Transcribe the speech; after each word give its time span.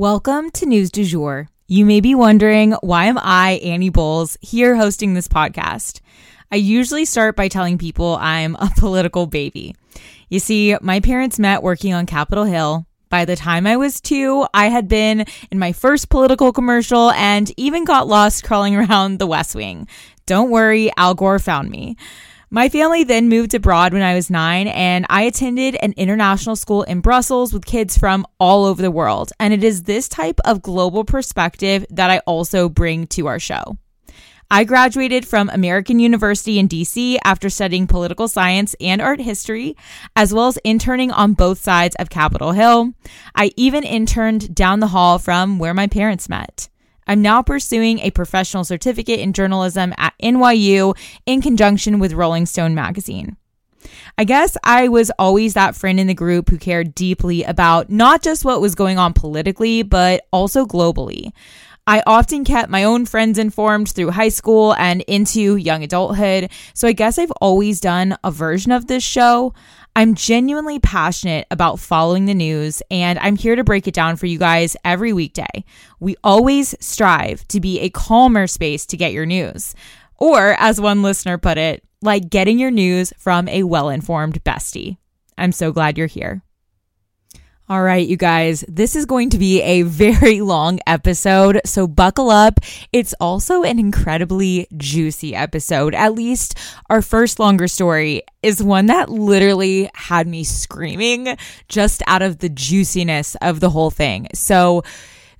Welcome 0.00 0.50
to 0.52 0.64
News 0.64 0.90
du 0.90 1.04
Jour. 1.04 1.50
You 1.66 1.84
may 1.84 2.00
be 2.00 2.14
wondering 2.14 2.72
why 2.80 3.04
am 3.04 3.18
I, 3.18 3.60
Annie 3.62 3.90
Bowles, 3.90 4.38
here 4.40 4.74
hosting 4.74 5.12
this 5.12 5.28
podcast? 5.28 6.00
I 6.50 6.56
usually 6.56 7.04
start 7.04 7.36
by 7.36 7.48
telling 7.48 7.76
people 7.76 8.16
I'm 8.18 8.54
a 8.54 8.72
political 8.78 9.26
baby. 9.26 9.76
You 10.30 10.38
see, 10.38 10.74
my 10.80 11.00
parents 11.00 11.38
met 11.38 11.62
working 11.62 11.92
on 11.92 12.06
Capitol 12.06 12.44
Hill. 12.44 12.86
By 13.10 13.26
the 13.26 13.36
time 13.36 13.66
I 13.66 13.76
was 13.76 14.00
two, 14.00 14.46
I 14.54 14.68
had 14.68 14.88
been 14.88 15.26
in 15.50 15.58
my 15.58 15.72
first 15.72 16.08
political 16.08 16.50
commercial 16.50 17.10
and 17.10 17.52
even 17.58 17.84
got 17.84 18.08
lost 18.08 18.42
crawling 18.44 18.76
around 18.76 19.18
the 19.18 19.26
West 19.26 19.54
Wing. 19.54 19.86
Don't 20.24 20.48
worry, 20.48 20.90
Al 20.96 21.12
Gore 21.12 21.38
found 21.38 21.68
me. 21.68 21.98
My 22.52 22.68
family 22.68 23.04
then 23.04 23.28
moved 23.28 23.54
abroad 23.54 23.92
when 23.92 24.02
I 24.02 24.16
was 24.16 24.28
nine, 24.28 24.66
and 24.66 25.06
I 25.08 25.22
attended 25.22 25.76
an 25.76 25.94
international 25.96 26.56
school 26.56 26.82
in 26.82 27.00
Brussels 27.00 27.52
with 27.52 27.64
kids 27.64 27.96
from 27.96 28.26
all 28.40 28.64
over 28.64 28.82
the 28.82 28.90
world. 28.90 29.30
And 29.38 29.54
it 29.54 29.62
is 29.62 29.84
this 29.84 30.08
type 30.08 30.40
of 30.44 30.60
global 30.60 31.04
perspective 31.04 31.86
that 31.90 32.10
I 32.10 32.18
also 32.26 32.68
bring 32.68 33.06
to 33.08 33.28
our 33.28 33.38
show. 33.38 33.78
I 34.50 34.64
graduated 34.64 35.28
from 35.28 35.48
American 35.48 36.00
University 36.00 36.58
in 36.58 36.66
DC 36.66 37.18
after 37.24 37.48
studying 37.48 37.86
political 37.86 38.26
science 38.26 38.74
and 38.80 39.00
art 39.00 39.20
history, 39.20 39.76
as 40.16 40.34
well 40.34 40.48
as 40.48 40.56
interning 40.64 41.12
on 41.12 41.34
both 41.34 41.62
sides 41.62 41.94
of 42.00 42.10
Capitol 42.10 42.50
Hill. 42.50 42.94
I 43.36 43.52
even 43.56 43.84
interned 43.84 44.56
down 44.56 44.80
the 44.80 44.88
hall 44.88 45.20
from 45.20 45.60
where 45.60 45.72
my 45.72 45.86
parents 45.86 46.28
met. 46.28 46.68
I'm 47.10 47.22
now 47.22 47.42
pursuing 47.42 47.98
a 47.98 48.12
professional 48.12 48.62
certificate 48.62 49.18
in 49.18 49.32
journalism 49.32 49.92
at 49.98 50.14
NYU 50.22 50.96
in 51.26 51.42
conjunction 51.42 51.98
with 51.98 52.12
Rolling 52.12 52.46
Stone 52.46 52.76
magazine. 52.76 53.36
I 54.16 54.22
guess 54.22 54.56
I 54.62 54.86
was 54.86 55.10
always 55.18 55.54
that 55.54 55.74
friend 55.74 55.98
in 55.98 56.06
the 56.06 56.14
group 56.14 56.48
who 56.48 56.56
cared 56.56 56.94
deeply 56.94 57.42
about 57.42 57.90
not 57.90 58.22
just 58.22 58.44
what 58.44 58.60
was 58.60 58.76
going 58.76 58.96
on 58.96 59.12
politically, 59.12 59.82
but 59.82 60.24
also 60.32 60.64
globally. 60.64 61.32
I 61.90 62.04
often 62.06 62.44
kept 62.44 62.70
my 62.70 62.84
own 62.84 63.04
friends 63.04 63.36
informed 63.36 63.88
through 63.88 64.12
high 64.12 64.28
school 64.28 64.76
and 64.76 65.00
into 65.08 65.56
young 65.56 65.82
adulthood, 65.82 66.48
so 66.72 66.86
I 66.86 66.92
guess 66.92 67.18
I've 67.18 67.32
always 67.40 67.80
done 67.80 68.16
a 68.22 68.30
version 68.30 68.70
of 68.70 68.86
this 68.86 69.02
show. 69.02 69.54
I'm 69.96 70.14
genuinely 70.14 70.78
passionate 70.78 71.48
about 71.50 71.80
following 71.80 72.26
the 72.26 72.32
news, 72.34 72.80
and 72.92 73.18
I'm 73.18 73.34
here 73.34 73.56
to 73.56 73.64
break 73.64 73.88
it 73.88 73.94
down 73.94 74.14
for 74.14 74.26
you 74.26 74.38
guys 74.38 74.76
every 74.84 75.12
weekday. 75.12 75.64
We 75.98 76.14
always 76.22 76.76
strive 76.78 77.48
to 77.48 77.58
be 77.58 77.80
a 77.80 77.90
calmer 77.90 78.46
space 78.46 78.86
to 78.86 78.96
get 78.96 79.12
your 79.12 79.26
news. 79.26 79.74
Or, 80.16 80.54
as 80.60 80.80
one 80.80 81.02
listener 81.02 81.38
put 81.38 81.58
it, 81.58 81.82
like 82.02 82.30
getting 82.30 82.60
your 82.60 82.70
news 82.70 83.12
from 83.18 83.48
a 83.48 83.64
well 83.64 83.88
informed 83.88 84.44
bestie. 84.44 84.98
I'm 85.36 85.50
so 85.50 85.72
glad 85.72 85.98
you're 85.98 86.06
here. 86.06 86.44
All 87.70 87.84
right, 87.84 88.04
you 88.04 88.16
guys, 88.16 88.64
this 88.66 88.96
is 88.96 89.06
going 89.06 89.30
to 89.30 89.38
be 89.38 89.62
a 89.62 89.82
very 89.82 90.40
long 90.40 90.80
episode, 90.88 91.60
so 91.64 91.86
buckle 91.86 92.28
up. 92.28 92.58
It's 92.92 93.14
also 93.20 93.62
an 93.62 93.78
incredibly 93.78 94.66
juicy 94.76 95.36
episode. 95.36 95.94
At 95.94 96.14
least 96.14 96.58
our 96.90 97.00
first 97.00 97.38
longer 97.38 97.68
story 97.68 98.24
is 98.42 98.60
one 98.60 98.86
that 98.86 99.08
literally 99.08 99.88
had 99.94 100.26
me 100.26 100.42
screaming 100.42 101.36
just 101.68 102.02
out 102.08 102.22
of 102.22 102.38
the 102.38 102.48
juiciness 102.48 103.36
of 103.36 103.60
the 103.60 103.70
whole 103.70 103.92
thing. 103.92 104.26
So, 104.34 104.82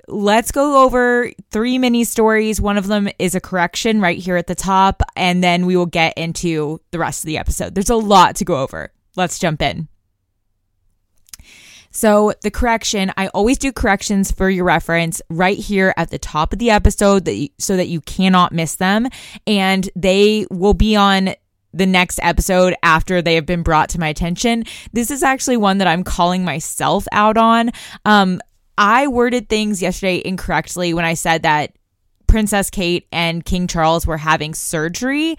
let's 0.06 0.52
go 0.52 0.84
over 0.84 1.32
three 1.50 1.78
mini 1.78 2.04
stories. 2.04 2.60
One 2.60 2.78
of 2.78 2.86
them 2.86 3.08
is 3.18 3.34
a 3.34 3.40
correction 3.40 4.00
right 4.00 4.18
here 4.18 4.36
at 4.36 4.46
the 4.46 4.54
top, 4.54 5.02
and 5.16 5.42
then 5.42 5.66
we 5.66 5.76
will 5.76 5.84
get 5.84 6.16
into 6.16 6.80
the 6.92 7.00
rest 7.00 7.24
of 7.24 7.26
the 7.26 7.38
episode. 7.38 7.74
There's 7.74 7.90
a 7.90 7.96
lot 7.96 8.36
to 8.36 8.44
go 8.44 8.54
over. 8.54 8.92
Let's 9.16 9.40
jump 9.40 9.60
in. 9.62 9.88
So 11.90 12.32
the 12.42 12.50
correction, 12.50 13.12
I 13.16 13.28
always 13.28 13.58
do 13.58 13.72
corrections 13.72 14.30
for 14.30 14.48
your 14.48 14.64
reference 14.64 15.20
right 15.28 15.58
here 15.58 15.92
at 15.96 16.10
the 16.10 16.18
top 16.18 16.52
of 16.52 16.58
the 16.58 16.70
episode 16.70 17.24
that 17.24 17.34
you, 17.34 17.48
so 17.58 17.76
that 17.76 17.88
you 17.88 18.00
cannot 18.00 18.52
miss 18.52 18.76
them 18.76 19.08
and 19.46 19.88
they 19.96 20.46
will 20.50 20.74
be 20.74 20.96
on 20.96 21.34
the 21.72 21.86
next 21.86 22.18
episode 22.22 22.74
after 22.82 23.22
they 23.22 23.34
have 23.36 23.46
been 23.46 23.62
brought 23.62 23.88
to 23.90 24.00
my 24.00 24.08
attention. 24.08 24.64
This 24.92 25.10
is 25.10 25.22
actually 25.22 25.56
one 25.56 25.78
that 25.78 25.86
I'm 25.86 26.04
calling 26.04 26.44
myself 26.44 27.06
out 27.12 27.36
on. 27.36 27.70
Um, 28.04 28.40
I 28.76 29.06
worded 29.06 29.48
things 29.48 29.82
yesterday 29.82 30.22
incorrectly 30.24 30.94
when 30.94 31.04
I 31.04 31.14
said 31.14 31.42
that 31.42 31.72
Princess 32.26 32.70
Kate 32.70 33.06
and 33.12 33.44
King 33.44 33.66
Charles 33.66 34.06
were 34.06 34.16
having 34.16 34.54
surgery. 34.54 35.36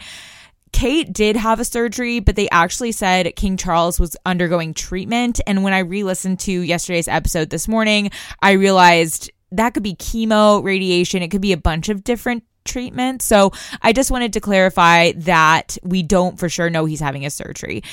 Kate 0.71 1.11
did 1.11 1.35
have 1.35 1.59
a 1.59 1.65
surgery, 1.65 2.19
but 2.19 2.35
they 2.35 2.49
actually 2.49 2.91
said 2.91 3.35
King 3.35 3.57
Charles 3.57 3.99
was 3.99 4.15
undergoing 4.25 4.73
treatment. 4.73 5.39
And 5.45 5.63
when 5.63 5.73
I 5.73 5.79
re 5.79 6.03
listened 6.03 6.39
to 6.41 6.51
yesterday's 6.51 7.07
episode 7.07 7.49
this 7.49 7.67
morning, 7.67 8.11
I 8.41 8.53
realized 8.53 9.31
that 9.51 9.73
could 9.73 9.83
be 9.83 9.95
chemo, 9.95 10.63
radiation, 10.63 11.21
it 11.21 11.29
could 11.29 11.41
be 11.41 11.53
a 11.53 11.57
bunch 11.57 11.89
of 11.89 12.03
different 12.03 12.43
treatments. 12.63 13.25
So 13.25 13.51
I 13.81 13.93
just 13.93 14.11
wanted 14.11 14.33
to 14.33 14.39
clarify 14.39 15.13
that 15.17 15.77
we 15.83 16.03
don't 16.03 16.39
for 16.39 16.47
sure 16.47 16.69
know 16.69 16.85
he's 16.85 16.99
having 16.99 17.25
a 17.25 17.29
surgery. 17.29 17.83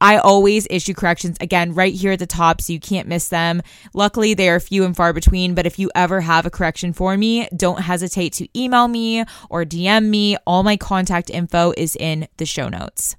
I 0.00 0.18
always 0.18 0.66
issue 0.70 0.94
corrections 0.94 1.36
again 1.40 1.74
right 1.74 1.92
here 1.92 2.12
at 2.12 2.18
the 2.18 2.26
top 2.26 2.60
so 2.60 2.72
you 2.72 2.80
can't 2.80 3.08
miss 3.08 3.28
them. 3.28 3.62
Luckily, 3.94 4.34
they 4.34 4.48
are 4.48 4.60
few 4.60 4.84
and 4.84 4.96
far 4.96 5.12
between, 5.12 5.54
but 5.54 5.66
if 5.66 5.78
you 5.78 5.90
ever 5.94 6.20
have 6.20 6.46
a 6.46 6.50
correction 6.50 6.92
for 6.92 7.16
me, 7.16 7.48
don't 7.56 7.80
hesitate 7.80 8.32
to 8.34 8.48
email 8.58 8.88
me 8.88 9.24
or 9.50 9.64
DM 9.64 10.08
me. 10.08 10.36
All 10.46 10.62
my 10.62 10.76
contact 10.76 11.30
info 11.30 11.72
is 11.76 11.96
in 11.96 12.28
the 12.36 12.46
show 12.46 12.68
notes. 12.68 13.16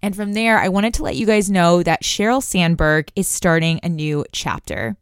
And 0.00 0.14
from 0.14 0.34
there, 0.34 0.58
I 0.58 0.68
wanted 0.68 0.94
to 0.94 1.02
let 1.02 1.16
you 1.16 1.26
guys 1.26 1.50
know 1.50 1.82
that 1.82 2.02
Sheryl 2.02 2.42
Sandberg 2.42 3.10
is 3.16 3.26
starting 3.26 3.80
a 3.82 3.88
new 3.88 4.24
chapter. 4.32 4.96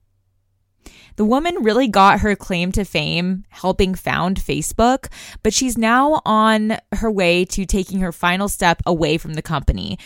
The 1.17 1.25
woman 1.25 1.63
really 1.63 1.89
got 1.89 2.21
her 2.21 2.37
claim 2.37 2.73
to 2.73 2.85
fame 2.85 3.45
helping 3.49 3.95
found 3.95 4.39
Facebook, 4.39 5.09
but 5.43 5.55
she's 5.55 5.79
now 5.79 6.21
on 6.25 6.79
her 6.93 7.11
way 7.11 7.45
to 7.47 7.65
taking 7.67 8.01
her 8.01 8.13
final 8.13 8.49
step 8.49 8.83
away 8.87 9.19
from 9.19 9.35
the 9.35 9.43
company. 9.43 9.99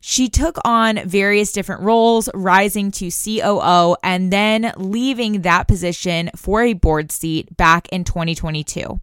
She 0.00 0.28
took 0.28 0.58
on 0.66 1.00
various 1.06 1.52
different 1.52 1.82
roles, 1.82 2.28
rising 2.34 2.90
to 2.92 3.10
COO 3.10 3.96
and 4.02 4.30
then 4.30 4.72
leaving 4.76 5.42
that 5.42 5.66
position 5.66 6.30
for 6.36 6.60
a 6.62 6.74
board 6.74 7.10
seat 7.10 7.56
back 7.56 7.88
in 7.90 8.04
2022. 8.04 9.00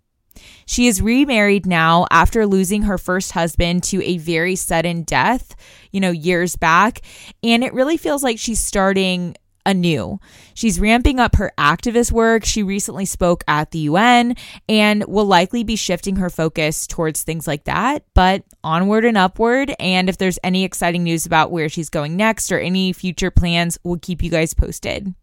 She 0.65 0.87
is 0.87 1.01
remarried 1.01 1.65
now 1.65 2.05
after 2.11 2.45
losing 2.45 2.83
her 2.83 2.97
first 2.97 3.31
husband 3.31 3.83
to 3.85 4.03
a 4.03 4.17
very 4.17 4.55
sudden 4.55 5.03
death, 5.03 5.55
you 5.91 5.99
know, 5.99 6.11
years 6.11 6.55
back. 6.55 7.01
And 7.43 7.63
it 7.63 7.73
really 7.73 7.97
feels 7.97 8.23
like 8.23 8.39
she's 8.39 8.59
starting 8.63 9.35
anew. 9.65 10.19
She's 10.53 10.79
ramping 10.79 11.19
up 11.19 11.35
her 11.35 11.51
activist 11.57 12.11
work. 12.11 12.45
She 12.45 12.63
recently 12.63 13.05
spoke 13.05 13.43
at 13.47 13.71
the 13.71 13.79
UN 13.79 14.35
and 14.67 15.05
will 15.05 15.25
likely 15.25 15.63
be 15.63 15.75
shifting 15.75 16.17
her 16.17 16.29
focus 16.29 16.87
towards 16.87 17.23
things 17.23 17.47
like 17.47 17.65
that, 17.65 18.05
but 18.13 18.43
onward 18.63 19.05
and 19.05 19.17
upward. 19.17 19.73
And 19.79 20.09
if 20.09 20.17
there's 20.17 20.39
any 20.43 20.63
exciting 20.63 21.03
news 21.03 21.25
about 21.25 21.51
where 21.51 21.69
she's 21.69 21.89
going 21.89 22.15
next 22.15 22.51
or 22.51 22.59
any 22.59 22.93
future 22.93 23.31
plans, 23.31 23.77
we'll 23.83 23.99
keep 23.99 24.23
you 24.23 24.29
guys 24.29 24.53
posted. 24.53 25.13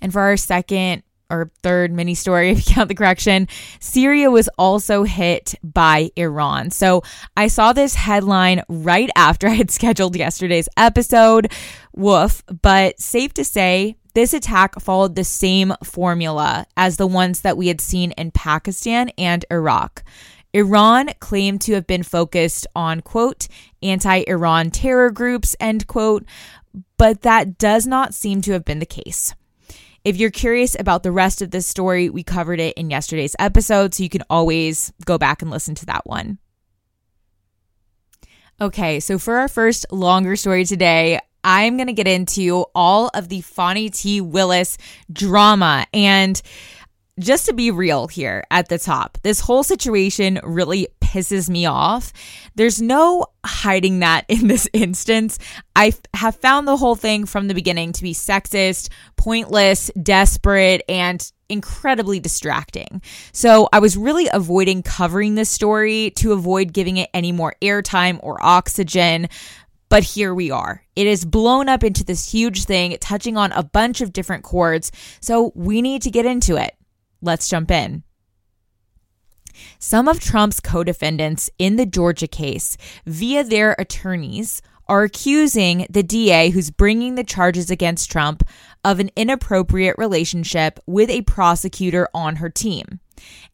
And 0.00 0.12
for 0.12 0.20
our 0.20 0.36
second 0.36 1.02
or 1.30 1.50
third 1.62 1.92
mini 1.92 2.14
story, 2.14 2.50
if 2.52 2.68
you 2.68 2.74
count 2.74 2.88
the 2.88 2.94
correction, 2.94 3.48
Syria 3.80 4.30
was 4.30 4.48
also 4.58 5.04
hit 5.04 5.54
by 5.62 6.10
Iran. 6.16 6.70
So 6.70 7.02
I 7.36 7.48
saw 7.48 7.72
this 7.72 7.94
headline 7.94 8.62
right 8.68 9.10
after 9.16 9.48
I 9.48 9.54
had 9.54 9.70
scheduled 9.70 10.16
yesterday's 10.16 10.68
episode. 10.76 11.52
Woof. 11.94 12.42
But 12.62 13.00
safe 13.00 13.34
to 13.34 13.44
say, 13.44 13.96
this 14.14 14.32
attack 14.32 14.80
followed 14.80 15.14
the 15.14 15.24
same 15.24 15.74
formula 15.84 16.66
as 16.76 16.96
the 16.96 17.06
ones 17.06 17.42
that 17.42 17.56
we 17.56 17.68
had 17.68 17.80
seen 17.80 18.12
in 18.12 18.30
Pakistan 18.30 19.10
and 19.18 19.44
Iraq. 19.50 20.02
Iran 20.54 21.10
claimed 21.20 21.60
to 21.62 21.74
have 21.74 21.86
been 21.86 22.02
focused 22.02 22.66
on, 22.74 23.00
quote, 23.02 23.48
anti 23.82 24.24
Iran 24.26 24.70
terror 24.70 25.10
groups, 25.10 25.54
end 25.60 25.86
quote, 25.86 26.24
but 26.96 27.22
that 27.22 27.58
does 27.58 27.86
not 27.86 28.14
seem 28.14 28.40
to 28.42 28.52
have 28.52 28.64
been 28.64 28.78
the 28.78 28.86
case. 28.86 29.34
If 30.08 30.16
you're 30.16 30.30
curious 30.30 30.74
about 30.80 31.02
the 31.02 31.12
rest 31.12 31.42
of 31.42 31.50
this 31.50 31.66
story, 31.66 32.08
we 32.08 32.22
covered 32.22 32.60
it 32.60 32.72
in 32.78 32.88
yesterday's 32.88 33.36
episode, 33.38 33.92
so 33.92 34.02
you 34.02 34.08
can 34.08 34.22
always 34.30 34.90
go 35.04 35.18
back 35.18 35.42
and 35.42 35.50
listen 35.50 35.74
to 35.74 35.84
that 35.84 36.06
one. 36.06 36.38
Okay, 38.58 39.00
so 39.00 39.18
for 39.18 39.36
our 39.36 39.48
first 39.48 39.84
longer 39.92 40.34
story 40.34 40.64
today, 40.64 41.20
I'm 41.44 41.76
going 41.76 41.88
to 41.88 41.92
get 41.92 42.08
into 42.08 42.64
all 42.74 43.10
of 43.12 43.28
the 43.28 43.42
Fani 43.42 43.90
T. 43.90 44.22
Willis 44.22 44.78
drama. 45.12 45.84
And 45.92 46.40
just 47.18 47.46
to 47.46 47.52
be 47.52 47.70
real 47.70 48.06
here 48.06 48.44
at 48.50 48.68
the 48.68 48.78
top, 48.78 49.18
this 49.22 49.40
whole 49.40 49.62
situation 49.62 50.40
really 50.42 50.88
pisses 51.00 51.48
me 51.48 51.66
off. 51.66 52.12
There's 52.54 52.80
no 52.82 53.26
hiding 53.44 54.00
that 54.00 54.24
in 54.28 54.48
this 54.48 54.68
instance. 54.72 55.38
I 55.74 55.92
have 56.14 56.36
found 56.36 56.68
the 56.68 56.76
whole 56.76 56.94
thing 56.94 57.26
from 57.26 57.48
the 57.48 57.54
beginning 57.54 57.92
to 57.92 58.02
be 58.02 58.14
sexist, 58.14 58.90
pointless, 59.16 59.90
desperate, 60.02 60.82
and 60.88 61.30
incredibly 61.48 62.20
distracting. 62.20 63.00
So 63.32 63.68
I 63.72 63.78
was 63.78 63.96
really 63.96 64.28
avoiding 64.32 64.82
covering 64.82 65.34
this 65.34 65.50
story 65.50 66.10
to 66.16 66.32
avoid 66.32 66.72
giving 66.72 66.98
it 66.98 67.08
any 67.14 67.32
more 67.32 67.54
airtime 67.62 68.20
or 68.22 68.44
oxygen. 68.44 69.28
But 69.88 70.02
here 70.02 70.34
we 70.34 70.50
are. 70.50 70.82
It 70.94 71.06
is 71.06 71.24
blown 71.24 71.68
up 71.68 71.82
into 71.82 72.04
this 72.04 72.30
huge 72.30 72.64
thing, 72.64 72.98
touching 73.00 73.38
on 73.38 73.52
a 73.52 73.62
bunch 73.62 74.02
of 74.02 74.12
different 74.12 74.44
chords. 74.44 74.92
So 75.20 75.52
we 75.54 75.80
need 75.80 76.02
to 76.02 76.10
get 76.10 76.26
into 76.26 76.56
it. 76.56 76.74
Let's 77.20 77.48
jump 77.48 77.70
in. 77.70 78.02
Some 79.78 80.08
of 80.08 80.20
Trump's 80.20 80.60
co 80.60 80.84
defendants 80.84 81.50
in 81.58 81.76
the 81.76 81.86
Georgia 81.86 82.28
case, 82.28 82.76
via 83.06 83.42
their 83.42 83.74
attorneys, 83.78 84.62
are 84.88 85.02
accusing 85.02 85.86
the 85.90 86.02
DA 86.02 86.50
who's 86.50 86.70
bringing 86.70 87.14
the 87.14 87.24
charges 87.24 87.70
against 87.70 88.10
Trump 88.10 88.42
of 88.84 89.00
an 89.00 89.10
inappropriate 89.16 89.96
relationship 89.98 90.80
with 90.86 91.10
a 91.10 91.22
prosecutor 91.22 92.08
on 92.14 92.36
her 92.36 92.48
team. 92.48 93.00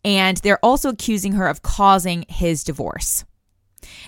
And 0.04 0.36
they're 0.38 0.64
also 0.64 0.90
accusing 0.90 1.32
her 1.32 1.48
of 1.48 1.62
causing 1.62 2.24
his 2.28 2.62
divorce. 2.62 3.24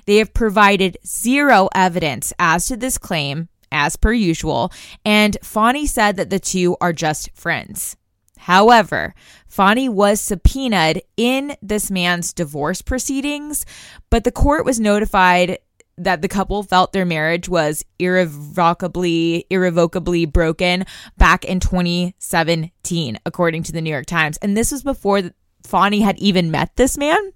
They 0.06 0.16
have 0.16 0.34
provided 0.34 0.98
zero 1.04 1.68
evidence 1.74 2.32
as 2.38 2.66
to 2.66 2.76
this 2.76 2.96
claim, 2.96 3.48
as 3.72 3.96
per 3.96 4.12
usual, 4.12 4.72
and 5.04 5.36
Fani 5.42 5.86
said 5.86 6.16
that 6.16 6.30
the 6.30 6.38
two 6.38 6.76
are 6.80 6.92
just 6.92 7.30
friends. 7.34 7.96
However, 8.38 9.14
Fani 9.48 9.88
was 9.88 10.20
subpoenaed 10.20 11.02
in 11.16 11.56
this 11.62 11.90
man's 11.90 12.32
divorce 12.32 12.82
proceedings, 12.82 13.64
but 14.10 14.24
the 14.24 14.32
court 14.32 14.64
was 14.64 14.78
notified 14.78 15.58
that 15.98 16.20
the 16.20 16.28
couple 16.28 16.62
felt 16.62 16.92
their 16.92 17.06
marriage 17.06 17.48
was 17.48 17.84
irrevocably 17.98 19.46
irrevocably 19.48 20.26
broken 20.26 20.84
back 21.16 21.44
in 21.44 21.58
2017 21.58 23.18
according 23.24 23.62
to 23.62 23.72
the 23.72 23.80
New 23.80 23.90
York 23.90 24.04
Times 24.04 24.36
and 24.42 24.54
this 24.54 24.72
was 24.72 24.82
before 24.82 25.22
Fani 25.64 26.02
had 26.02 26.18
even 26.18 26.50
met 26.50 26.76
this 26.76 26.98
man 26.98 27.32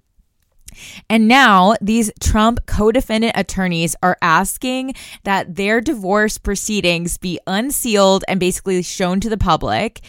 and 1.08 1.29
now 1.29 1.75
these 1.81 2.11
Trump 2.20 2.67
co 2.67 2.93
defendant 2.93 3.35
attorneys 3.37 3.97
are 4.02 4.17
asking 4.23 4.94
that 5.25 5.56
their 5.56 5.81
divorce 5.81 6.38
proceedings 6.38 7.19
be 7.19 7.41
unsealed 7.47 8.25
and 8.29 8.38
basically 8.38 8.82
shown 8.82 9.20
to 9.20 9.29
the 9.29 9.37
public. 9.37 10.00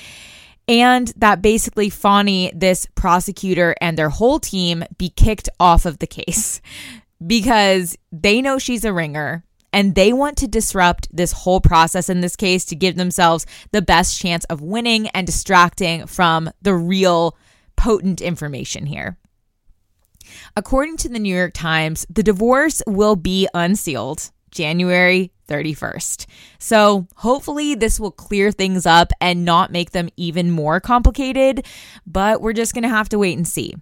And 0.72 1.10
that 1.18 1.42
basically 1.42 1.90
Fani, 1.90 2.50
this 2.56 2.88
prosecutor, 2.96 3.76
and 3.82 3.98
their 3.98 4.08
whole 4.08 4.40
team 4.40 4.86
be 4.98 5.10
kicked 5.10 5.50
off 5.60 5.86
of 5.86 6.00
the 6.00 6.08
case 6.08 6.62
because 7.28 7.98
they 8.10 8.42
know 8.42 8.58
she's 8.58 8.86
a 8.86 8.94
ringer 8.94 9.44
and 9.74 9.96
they 9.96 10.14
want 10.14 10.38
to 10.38 10.48
disrupt 10.48 11.10
this 11.12 11.34
whole 11.34 11.60
process 11.60 12.08
in 12.08 12.22
this 12.22 12.38
case 12.38 12.64
to 12.66 12.78
give 12.78 12.96
themselves 12.96 13.46
the 13.74 13.82
best 13.82 14.18
chance 14.18 14.46
of 14.46 14.62
winning 14.62 15.10
and 15.10 15.28
distracting 15.28 16.08
from 16.08 16.50
the 16.62 16.74
real 16.74 17.38
potent 17.76 18.22
information 18.22 18.86
here. 18.86 19.18
According 20.56 20.96
to 20.98 21.10
the 21.10 21.20
New 21.20 21.36
York 21.36 21.54
Times, 21.54 22.06
the 22.10 22.24
divorce 22.24 22.82
will 22.88 23.18
be 23.18 23.50
unsealed 23.54 24.32
January 24.52 25.32
31st. 25.48 26.26
So 26.60 27.08
hopefully 27.16 27.76
this 27.76 28.00
will 28.00 28.12
clear 28.12 28.52
things 28.52 28.86
up 28.86 29.12
and 29.20 29.44
not 29.44 29.72
make 29.72 29.92
them 29.92 30.10
even 30.16 30.52
more 30.52 30.80
complicated, 30.80 31.66
but 32.06 32.42
we're 32.42 32.54
just 32.54 32.74
going 32.74 32.84
to 32.84 32.90
have 32.90 33.10
to 33.10 33.20
wait 33.20 33.38
and 33.38 33.48
see. 33.48 33.76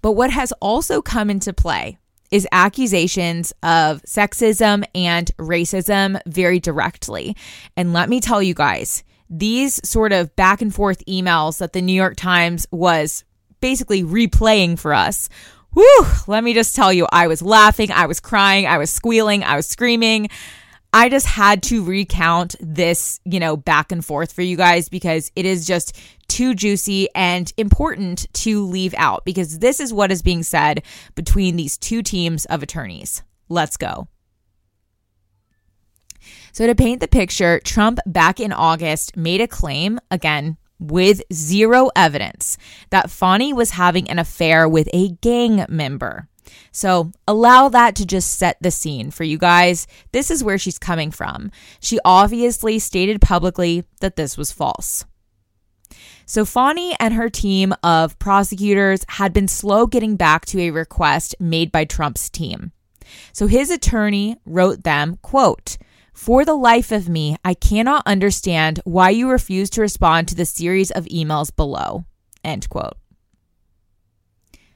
But 0.00 0.12
what 0.12 0.30
has 0.30 0.52
also 0.60 1.00
come 1.00 1.30
into 1.30 1.52
play 1.52 1.98
is 2.32 2.48
accusations 2.50 3.52
of 3.62 4.02
sexism 4.02 4.84
and 4.94 5.30
racism 5.36 6.18
very 6.26 6.58
directly. 6.58 7.36
And 7.76 7.92
let 7.92 8.08
me 8.08 8.20
tell 8.20 8.42
you 8.42 8.54
guys, 8.54 9.04
these 9.30 9.86
sort 9.88 10.12
of 10.12 10.34
back 10.34 10.60
and 10.60 10.74
forth 10.74 11.04
emails 11.06 11.58
that 11.58 11.72
the 11.72 11.82
New 11.82 11.92
York 11.92 12.16
Times 12.16 12.66
was 12.70 13.24
basically 13.60 14.02
replaying 14.02 14.78
for 14.78 14.92
us. 14.92 15.28
Whew, 15.74 16.06
let 16.26 16.44
me 16.44 16.52
just 16.52 16.76
tell 16.76 16.92
you, 16.92 17.06
I 17.10 17.26
was 17.26 17.40
laughing, 17.40 17.90
I 17.90 18.06
was 18.06 18.20
crying, 18.20 18.66
I 18.66 18.78
was 18.78 18.90
squealing, 18.90 19.42
I 19.42 19.56
was 19.56 19.66
screaming. 19.66 20.28
I 20.94 21.08
just 21.08 21.26
had 21.26 21.62
to 21.64 21.82
recount 21.82 22.54
this, 22.60 23.18
you 23.24 23.40
know, 23.40 23.56
back 23.56 23.92
and 23.92 24.04
forth 24.04 24.32
for 24.32 24.42
you 24.42 24.58
guys 24.58 24.90
because 24.90 25.32
it 25.34 25.46
is 25.46 25.66
just 25.66 25.98
too 26.28 26.54
juicy 26.54 27.08
and 27.14 27.50
important 27.56 28.26
to 28.34 28.66
leave 28.66 28.94
out 28.98 29.24
because 29.24 29.60
this 29.60 29.80
is 29.80 29.92
what 29.92 30.12
is 30.12 30.20
being 30.20 30.42
said 30.42 30.82
between 31.14 31.56
these 31.56 31.78
two 31.78 32.02
teams 32.02 32.44
of 32.46 32.62
attorneys. 32.62 33.22
Let's 33.48 33.78
go. 33.78 34.08
So, 36.52 36.66
to 36.66 36.74
paint 36.74 37.00
the 37.00 37.08
picture, 37.08 37.60
Trump 37.60 37.98
back 38.04 38.38
in 38.38 38.52
August 38.52 39.16
made 39.16 39.40
a 39.40 39.48
claim, 39.48 39.98
again, 40.10 40.58
with 40.90 41.22
zero 41.32 41.90
evidence 41.94 42.58
that 42.90 43.10
Fani 43.10 43.52
was 43.52 43.70
having 43.70 44.10
an 44.10 44.18
affair 44.18 44.68
with 44.68 44.88
a 44.92 45.10
gang 45.20 45.64
member. 45.68 46.28
So 46.70 47.12
allow 47.28 47.68
that 47.68 47.94
to 47.96 48.06
just 48.06 48.38
set 48.38 48.56
the 48.60 48.70
scene 48.70 49.10
for 49.10 49.24
you 49.24 49.38
guys. 49.38 49.86
This 50.12 50.30
is 50.30 50.44
where 50.44 50.58
she's 50.58 50.78
coming 50.78 51.10
from. 51.10 51.50
She 51.80 51.98
obviously 52.04 52.78
stated 52.78 53.20
publicly 53.20 53.84
that 54.00 54.16
this 54.16 54.36
was 54.36 54.52
false. 54.52 55.04
So 56.24 56.44
Fani 56.44 56.94
and 56.98 57.14
her 57.14 57.28
team 57.28 57.74
of 57.82 58.18
prosecutors 58.18 59.04
had 59.08 59.32
been 59.32 59.48
slow 59.48 59.86
getting 59.86 60.16
back 60.16 60.46
to 60.46 60.60
a 60.60 60.70
request 60.70 61.34
made 61.38 61.70
by 61.70 61.84
Trump's 61.84 62.30
team. 62.30 62.72
So 63.32 63.46
his 63.46 63.70
attorney 63.70 64.36
wrote 64.46 64.84
them, 64.84 65.18
quote, 65.20 65.76
for 66.12 66.44
the 66.44 66.54
life 66.54 66.92
of 66.92 67.08
me, 67.08 67.36
I 67.44 67.54
cannot 67.54 68.06
understand 68.06 68.80
why 68.84 69.10
you 69.10 69.30
refuse 69.30 69.70
to 69.70 69.80
respond 69.80 70.28
to 70.28 70.34
the 70.34 70.44
series 70.44 70.90
of 70.90 71.06
emails 71.06 71.54
below. 71.54 72.04
End 72.44 72.68
quote. 72.68 72.96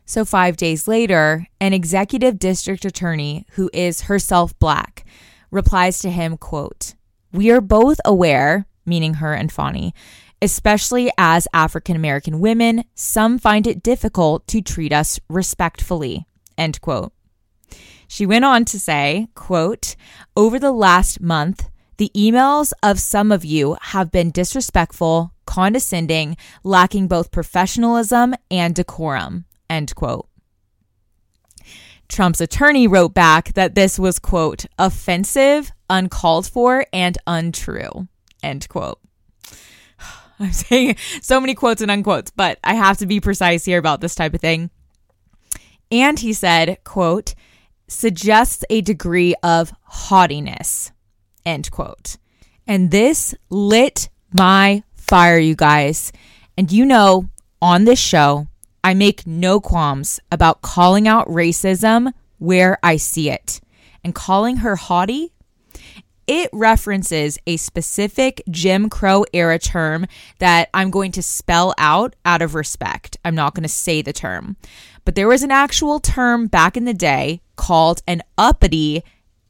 So, 0.04 0.24
five 0.24 0.56
days 0.56 0.86
later, 0.86 1.46
an 1.60 1.72
executive 1.72 2.38
district 2.38 2.84
attorney 2.84 3.44
who 3.52 3.68
is 3.72 4.02
herself 4.02 4.56
black 4.58 5.04
replies 5.50 5.98
to 6.00 6.10
him, 6.10 6.36
quote, 6.36 6.94
We 7.32 7.50
are 7.50 7.60
both 7.60 7.98
aware, 8.04 8.66
meaning 8.84 9.14
her 9.14 9.34
and 9.34 9.50
Fani, 9.50 9.94
especially 10.40 11.10
as 11.18 11.48
African 11.52 11.96
American 11.96 12.40
women, 12.40 12.84
some 12.94 13.38
find 13.38 13.66
it 13.66 13.82
difficult 13.82 14.46
to 14.48 14.62
treat 14.62 14.92
us 14.92 15.18
respectfully, 15.28 16.26
end 16.56 16.80
quote. 16.80 17.12
She 18.16 18.24
went 18.24 18.46
on 18.46 18.64
to 18.64 18.80
say, 18.80 19.28
quote, 19.34 19.94
over 20.34 20.58
the 20.58 20.72
last 20.72 21.20
month, 21.20 21.68
the 21.98 22.10
emails 22.16 22.72
of 22.82 22.98
some 22.98 23.30
of 23.30 23.44
you 23.44 23.76
have 23.78 24.10
been 24.10 24.30
disrespectful, 24.30 25.34
condescending, 25.44 26.38
lacking 26.64 27.08
both 27.08 27.30
professionalism 27.30 28.34
and 28.50 28.74
decorum, 28.74 29.44
end 29.68 29.94
quote. 29.94 30.30
Trump's 32.08 32.40
attorney 32.40 32.86
wrote 32.88 33.12
back 33.12 33.52
that 33.52 33.74
this 33.74 33.98
was, 33.98 34.18
quote, 34.18 34.64
offensive, 34.78 35.70
uncalled 35.90 36.46
for, 36.46 36.86
and 36.94 37.18
untrue, 37.26 38.08
end 38.42 38.66
quote. 38.70 38.98
I'm 40.40 40.52
saying 40.52 40.96
so 41.20 41.38
many 41.38 41.54
quotes 41.54 41.82
and 41.82 41.90
unquotes, 41.90 42.30
but 42.30 42.58
I 42.64 42.76
have 42.76 42.96
to 42.96 43.06
be 43.06 43.20
precise 43.20 43.66
here 43.66 43.78
about 43.78 44.00
this 44.00 44.14
type 44.14 44.32
of 44.32 44.40
thing. 44.40 44.70
And 45.92 46.18
he 46.18 46.32
said, 46.32 46.78
quote, 46.82 47.34
suggests 47.88 48.64
a 48.70 48.80
degree 48.80 49.34
of 49.42 49.72
haughtiness. 49.82 50.92
End 51.44 51.70
quote. 51.70 52.16
And 52.66 52.90
this 52.90 53.34
lit 53.48 54.08
my 54.32 54.82
fire, 54.94 55.38
you 55.38 55.54
guys. 55.54 56.12
And 56.56 56.72
you 56.72 56.84
know, 56.84 57.28
on 57.62 57.84
this 57.84 58.00
show, 58.00 58.48
I 58.82 58.94
make 58.94 59.26
no 59.26 59.60
qualms 59.60 60.20
about 60.30 60.62
calling 60.62 61.08
out 61.08 61.28
racism 61.28 62.12
where 62.38 62.78
I 62.82 62.96
see 62.96 63.30
it. 63.30 63.60
And 64.04 64.14
calling 64.14 64.58
her 64.58 64.76
haughty, 64.76 65.32
it 66.26 66.50
references 66.52 67.38
a 67.46 67.56
specific 67.56 68.42
Jim 68.50 68.90
Crow 68.90 69.24
era 69.32 69.58
term 69.58 70.06
that 70.38 70.68
I'm 70.74 70.90
going 70.90 71.12
to 71.12 71.22
spell 71.22 71.74
out 71.78 72.14
out 72.24 72.42
of 72.42 72.54
respect. 72.54 73.16
I'm 73.24 73.34
not 73.34 73.54
going 73.54 73.62
to 73.62 73.68
say 73.68 74.02
the 74.02 74.12
term. 74.12 74.56
But 75.04 75.14
there 75.14 75.28
was 75.28 75.44
an 75.44 75.52
actual 75.52 76.00
term 76.00 76.48
back 76.48 76.76
in 76.76 76.84
the 76.84 76.94
day 76.94 77.40
called 77.56 78.02
an 78.06 78.22
uppity, 78.38 79.02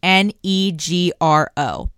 N 0.03 0.33
E 0.43 0.73
G 0.73 1.13
R 1.21 1.51
O. 1.57 1.91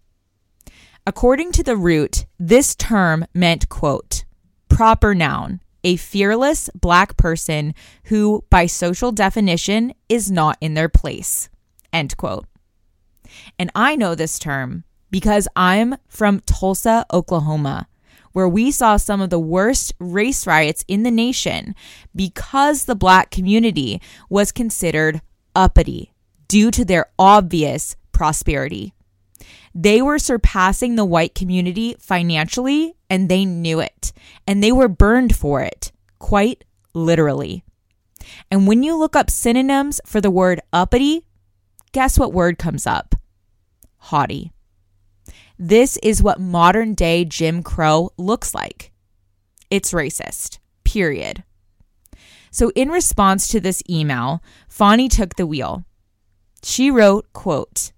According 1.06 1.52
to 1.52 1.62
the 1.62 1.76
root, 1.76 2.26
this 2.38 2.74
term 2.74 3.24
meant, 3.32 3.68
quote, 3.68 4.24
proper 4.68 5.14
noun, 5.14 5.60
a 5.84 5.96
fearless 5.96 6.68
black 6.74 7.16
person 7.16 7.74
who, 8.04 8.44
by 8.50 8.66
social 8.66 9.12
definition, 9.12 9.94
is 10.08 10.30
not 10.30 10.58
in 10.60 10.74
their 10.74 10.88
place, 10.88 11.48
end 11.92 12.16
quote. 12.16 12.46
And 13.58 13.70
I 13.74 13.96
know 13.96 14.14
this 14.14 14.38
term 14.38 14.84
because 15.10 15.48
I'm 15.56 15.96
from 16.08 16.40
Tulsa, 16.40 17.06
Oklahoma, 17.12 17.88
where 18.32 18.48
we 18.48 18.70
saw 18.70 18.96
some 18.96 19.20
of 19.20 19.30
the 19.30 19.38
worst 19.38 19.92
race 19.98 20.46
riots 20.46 20.84
in 20.88 21.02
the 21.02 21.10
nation 21.10 21.74
because 22.14 22.84
the 22.84 22.94
black 22.94 23.30
community 23.30 24.00
was 24.28 24.52
considered 24.52 25.22
uppity 25.54 26.12
due 26.48 26.70
to 26.70 26.84
their 26.84 27.06
obvious 27.18 27.96
prosperity. 28.12 28.94
They 29.74 30.02
were 30.02 30.18
surpassing 30.18 30.96
the 30.96 31.04
white 31.04 31.34
community 31.34 31.94
financially 32.00 32.94
and 33.08 33.28
they 33.28 33.44
knew 33.44 33.80
it. 33.80 34.12
And 34.46 34.62
they 34.62 34.72
were 34.72 34.88
burned 34.88 35.36
for 35.36 35.62
it, 35.62 35.92
quite 36.18 36.64
literally. 36.94 37.62
And 38.50 38.66
when 38.66 38.82
you 38.82 38.96
look 38.96 39.14
up 39.14 39.30
synonyms 39.30 40.00
for 40.04 40.20
the 40.20 40.30
word 40.30 40.60
uppity, 40.72 41.26
guess 41.92 42.18
what 42.18 42.32
word 42.32 42.58
comes 42.58 42.86
up? 42.86 43.14
Haughty. 43.98 44.52
This 45.58 45.96
is 46.02 46.22
what 46.22 46.40
modern 46.40 46.94
day 46.94 47.24
Jim 47.24 47.62
Crow 47.62 48.10
looks 48.16 48.54
like. 48.54 48.92
It's 49.70 49.92
racist, 49.92 50.58
period. 50.84 51.44
So 52.58 52.72
in 52.74 52.88
response 52.88 53.46
to 53.48 53.60
this 53.60 53.84
email, 53.88 54.42
Fani 54.68 55.08
took 55.08 55.36
the 55.36 55.46
wheel. 55.46 55.84
She 56.64 56.90
wrote, 56.90 57.32
quote, 57.32 57.92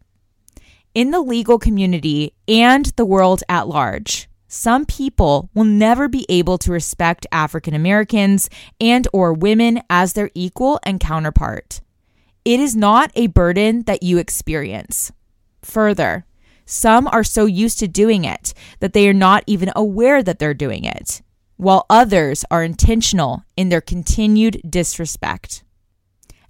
in 0.95 1.13
the 1.13 1.23
legal 1.23 1.59
community 1.59 2.35
and 2.47 2.85
the 2.97 3.07
world 3.07 3.43
at 3.49 3.69
large, 3.69 4.29
some 4.49 4.85
people 4.85 5.49
will 5.55 5.65
never 5.65 6.09
be 6.09 6.27
able 6.29 6.59
to 6.59 6.73
respect 6.73 7.27
African 7.33 7.73
Americans 7.73 8.51
and 8.79 9.09
or 9.15 9.33
women 9.33 9.81
as 9.89 10.13
their 10.13 10.31
equal 10.35 10.79
and 10.83 11.01
counterpart. 11.01 11.81
It 12.45 12.61
is 12.61 12.77
not 12.77 13.13
a 13.15 13.29
burden 13.29 13.85
that 13.85 14.03
you 14.03 14.19
experience. 14.19 15.11
Further, 15.63 16.27
some 16.67 17.07
are 17.07 17.25
so 17.25 17.47
used 17.47 17.79
to 17.79 17.89
doing 17.89 18.27
it 18.27 18.53
that 18.81 18.93
they 18.93 19.09
are 19.09 19.15
not 19.15 19.43
even 19.47 19.73
aware 19.75 20.23
that 20.23 20.39
they're 20.39 20.53
doing 20.53 20.85
it, 20.85 21.23
while 21.61 21.85
others 21.91 22.43
are 22.51 22.65
intentional 22.65 23.45
in 23.55 23.69
their 23.69 23.83
continued 23.83 24.59
disrespect. 24.67 25.63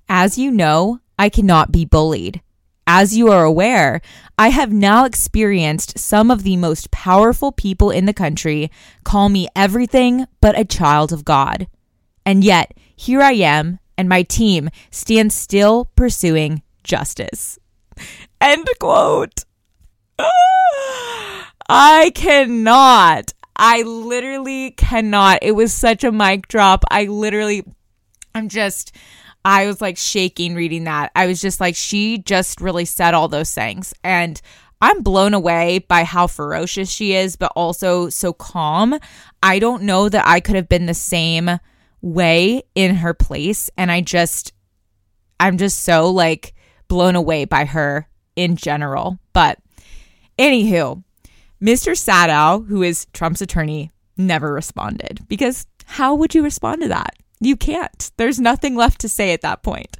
As 0.09 0.39
you 0.39 0.53
know, 0.53 1.01
I 1.19 1.29
cannot 1.29 1.73
be 1.73 1.85
bullied. 1.85 2.41
As 2.87 3.17
you 3.17 3.29
are 3.29 3.45
aware, 3.45 4.01
I 4.39 4.51
have 4.51 4.73
now 4.73 5.05
experienced 5.05 5.99
some 5.99 6.31
of 6.31 6.45
the 6.45 6.57
most 6.57 6.93
powerful 6.93 7.51
people 7.51 7.91
in 7.91 8.07
the 8.07 8.13
country 8.13 8.71
call 9.03 9.29
me 9.29 9.49
everything 9.57 10.27
but 10.41 10.59
a 10.59 10.65
child 10.65 11.13
of 11.13 11.25
God. 11.25 11.67
And 12.25 12.45
yet, 12.45 12.73
here 12.95 13.21
I 13.21 13.33
am, 13.33 13.81
and 13.99 14.09
my 14.09 14.23
team 14.23 14.71
stands 14.93 15.35
still 15.35 15.91
pursuing 15.97 16.63
justice. 16.85 17.59
End 18.41 18.69
quote. 18.79 19.45
I 21.69 22.13
cannot. 22.15 23.33
I 23.63 23.83
literally 23.83 24.71
cannot. 24.71 25.41
It 25.43 25.53
was 25.53 25.75
such 25.75 26.03
a 26.03 26.11
mic 26.11 26.49
drop. 26.49 26.83
I 26.91 27.05
literally, 27.05 27.63
I'm 28.35 28.49
just. 28.49 28.97
I 29.45 29.67
was 29.67 29.81
like 29.81 29.97
shaking 29.97 30.55
reading 30.55 30.85
that. 30.85 31.13
I 31.15 31.27
was 31.27 31.41
just 31.41 31.61
like, 31.61 31.77
she 31.77 32.19
just 32.19 32.61
really 32.61 32.85
said 32.85 33.15
all 33.15 33.29
those 33.29 33.55
things. 33.55 33.95
And 34.03 34.41
I'm 34.83 35.03
blown 35.03 35.35
away 35.35 35.79
by 35.79 36.05
how 36.05 36.27
ferocious 36.27 36.91
she 36.91 37.15
is, 37.15 37.37
but 37.37 37.53
also 37.57 38.09
so 38.09 38.33
calm. 38.33 38.99
I 39.43 39.59
don't 39.59 39.85
know 39.85 40.09
that 40.09 40.27
I 40.27 40.41
could 40.41 40.57
have 40.57 40.69
been 40.69 40.87
the 40.87 40.95
same 40.95 41.59
way 42.03 42.63
in 42.75 42.97
her 42.97 43.15
place. 43.15 43.71
And 43.79 43.91
I 43.91 44.03
just, 44.03 44.53
I'm 45.39 45.57
just 45.57 45.81
so 45.83 46.11
like 46.11 46.55
blown 46.89 47.17
away 47.17 47.47
by 47.47 47.65
her 47.65 48.09
in 48.37 48.57
general. 48.57 49.19
But 49.33 49.59
anywho, 50.39 51.03
Mr. 51.63 51.93
Sadow, 51.93 52.67
who 52.67 52.83
is 52.83 53.07
Trump's 53.13 53.43
attorney, 53.43 53.93
never 54.17 54.53
responded 54.53 55.21
because 55.29 55.67
how 55.85 56.15
would 56.15 56.35
you 56.35 56.43
respond 56.43 56.83
to 56.83 56.89
that? 56.89 57.17
You 57.41 57.57
can't. 57.57 58.11
There's 58.17 58.39
nothing 58.39 58.77
left 58.77 59.01
to 59.01 59.09
say 59.09 59.33
at 59.33 59.43
that 59.43 59.63
point. 59.63 59.97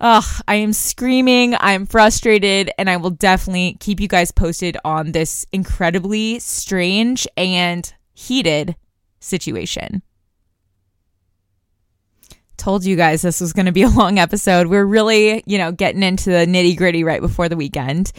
Ugh, 0.00 0.42
I 0.48 0.54
am 0.56 0.72
screaming. 0.72 1.54
I'm 1.60 1.84
frustrated, 1.84 2.70
and 2.78 2.88
I 2.88 2.96
will 2.96 3.10
definitely 3.10 3.76
keep 3.80 4.00
you 4.00 4.08
guys 4.08 4.32
posted 4.32 4.78
on 4.82 5.12
this 5.12 5.44
incredibly 5.52 6.38
strange 6.38 7.28
and 7.36 7.92
heated 8.14 8.76
situation. 9.20 10.02
Told 12.56 12.84
you 12.84 12.96
guys 12.96 13.20
this 13.20 13.42
was 13.42 13.52
going 13.52 13.66
to 13.66 13.72
be 13.72 13.82
a 13.82 13.90
long 13.90 14.18
episode. 14.18 14.68
We're 14.68 14.86
really, 14.86 15.42
you 15.46 15.58
know, 15.58 15.70
getting 15.70 16.02
into 16.02 16.30
the 16.30 16.46
nitty 16.46 16.78
gritty 16.78 17.04
right 17.04 17.20
before 17.20 17.50
the 17.50 17.56
weekend. 17.56 18.10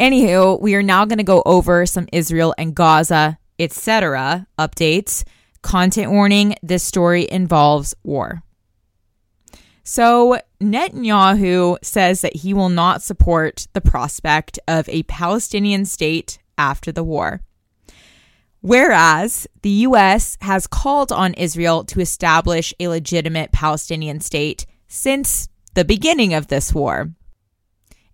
Anywho, 0.00 0.58
we 0.58 0.74
are 0.74 0.82
now 0.82 1.04
going 1.04 1.18
to 1.18 1.24
go 1.24 1.42
over 1.44 1.84
some 1.84 2.08
Israel 2.10 2.54
and 2.56 2.74
Gaza, 2.74 3.38
etc. 3.58 4.46
updates. 4.58 5.24
Content 5.60 6.10
warning 6.10 6.54
this 6.62 6.82
story 6.82 7.28
involves 7.30 7.94
war. 8.02 8.42
So, 9.84 10.40
Netanyahu 10.58 11.76
says 11.82 12.22
that 12.22 12.36
he 12.36 12.54
will 12.54 12.70
not 12.70 13.02
support 13.02 13.66
the 13.74 13.82
prospect 13.82 14.58
of 14.66 14.88
a 14.88 15.02
Palestinian 15.02 15.84
state 15.84 16.38
after 16.56 16.90
the 16.92 17.04
war. 17.04 17.42
Whereas 18.62 19.46
the 19.60 19.84
U.S. 19.88 20.38
has 20.40 20.66
called 20.66 21.12
on 21.12 21.34
Israel 21.34 21.84
to 21.84 22.00
establish 22.00 22.72
a 22.80 22.88
legitimate 22.88 23.52
Palestinian 23.52 24.20
state 24.20 24.64
since 24.88 25.50
the 25.74 25.84
beginning 25.84 26.32
of 26.32 26.46
this 26.46 26.72
war. 26.72 27.10